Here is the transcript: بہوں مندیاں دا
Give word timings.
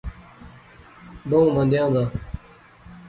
بہوں 1.29 1.49
مندیاں 1.55 1.87
دا 1.93 2.03